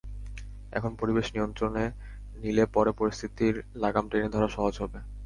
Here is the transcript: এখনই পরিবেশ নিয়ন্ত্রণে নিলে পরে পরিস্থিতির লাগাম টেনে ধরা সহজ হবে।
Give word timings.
এখনই 0.71 0.99
পরিবেশ 1.01 1.27
নিয়ন্ত্রণে 1.35 1.83
নিলে 2.35 2.63
পরে 2.75 2.91
পরিস্থিতির 2.99 3.53
লাগাম 3.75 4.05
টেনে 4.11 4.29
ধরা 4.35 4.49
সহজ 4.55 4.73
হবে। 4.83 4.99